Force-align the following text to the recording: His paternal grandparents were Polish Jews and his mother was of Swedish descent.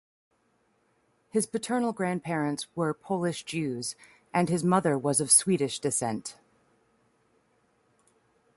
His 1.29 1.45
paternal 1.45 1.93
grandparents 1.93 2.65
were 2.75 2.91
Polish 2.91 3.43
Jews 3.43 3.95
and 4.33 4.49
his 4.49 4.63
mother 4.63 4.97
was 4.97 5.21
of 5.21 5.29
Swedish 5.29 5.77
descent. 5.77 6.37